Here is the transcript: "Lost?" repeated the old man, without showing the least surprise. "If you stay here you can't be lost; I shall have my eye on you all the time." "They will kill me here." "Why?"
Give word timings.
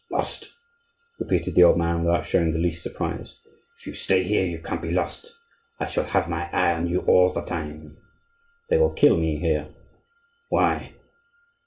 "Lost?" 0.09 0.55
repeated 1.19 1.53
the 1.53 1.61
old 1.63 1.77
man, 1.77 2.03
without 2.03 2.25
showing 2.25 2.51
the 2.53 2.57
least 2.57 2.81
surprise. 2.81 3.39
"If 3.77 3.85
you 3.85 3.93
stay 3.93 4.23
here 4.23 4.47
you 4.47 4.59
can't 4.59 4.81
be 4.81 4.89
lost; 4.89 5.35
I 5.79 5.85
shall 5.85 6.05
have 6.05 6.27
my 6.27 6.49
eye 6.51 6.73
on 6.73 6.87
you 6.87 7.01
all 7.01 7.31
the 7.31 7.41
time." 7.43 7.97
"They 8.71 8.79
will 8.79 8.93
kill 8.93 9.15
me 9.15 9.37
here." 9.37 9.67
"Why?" 10.49 10.95